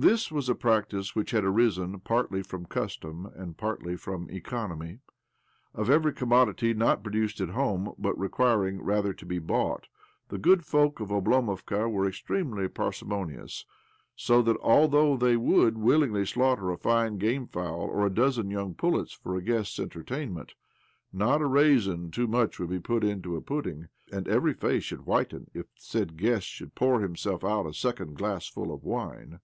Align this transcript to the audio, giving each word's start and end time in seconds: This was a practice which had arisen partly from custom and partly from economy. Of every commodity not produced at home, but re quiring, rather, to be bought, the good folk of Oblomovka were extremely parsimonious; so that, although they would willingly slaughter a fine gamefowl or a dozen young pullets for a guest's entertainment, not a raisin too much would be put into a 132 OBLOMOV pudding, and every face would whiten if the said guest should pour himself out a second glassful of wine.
This 0.00 0.30
was 0.30 0.48
a 0.48 0.54
practice 0.54 1.16
which 1.16 1.32
had 1.32 1.44
arisen 1.44 1.98
partly 1.98 2.40
from 2.44 2.66
custom 2.66 3.26
and 3.34 3.56
partly 3.56 3.96
from 3.96 4.30
economy. 4.30 5.00
Of 5.74 5.90
every 5.90 6.12
commodity 6.12 6.72
not 6.72 7.02
produced 7.02 7.40
at 7.40 7.48
home, 7.48 7.92
but 7.98 8.16
re 8.16 8.28
quiring, 8.28 8.80
rather, 8.80 9.12
to 9.14 9.26
be 9.26 9.40
bought, 9.40 9.88
the 10.28 10.38
good 10.38 10.64
folk 10.64 11.00
of 11.00 11.08
Oblomovka 11.10 11.90
were 11.90 12.06
extremely 12.06 12.68
parsimonious; 12.68 13.66
so 14.14 14.40
that, 14.42 14.56
although 14.58 15.16
they 15.16 15.36
would 15.36 15.76
willingly 15.78 16.24
slaughter 16.24 16.70
a 16.70 16.78
fine 16.78 17.18
gamefowl 17.18 17.80
or 17.80 18.06
a 18.06 18.10
dozen 18.14 18.52
young 18.52 18.74
pullets 18.74 19.12
for 19.12 19.34
a 19.36 19.42
guest's 19.42 19.80
entertainment, 19.80 20.54
not 21.12 21.40
a 21.42 21.46
raisin 21.46 22.12
too 22.12 22.28
much 22.28 22.60
would 22.60 22.70
be 22.70 22.78
put 22.78 23.02
into 23.02 23.30
a 23.34 23.40
132 23.40 23.40
OBLOMOV 23.40 23.46
pudding, 23.46 23.88
and 24.16 24.28
every 24.28 24.54
face 24.54 24.92
would 24.92 25.06
whiten 25.06 25.50
if 25.54 25.66
the 25.74 25.80
said 25.80 26.16
guest 26.16 26.46
should 26.46 26.76
pour 26.76 27.00
himself 27.00 27.42
out 27.42 27.66
a 27.66 27.74
second 27.74 28.14
glassful 28.16 28.72
of 28.72 28.84
wine. 28.84 29.40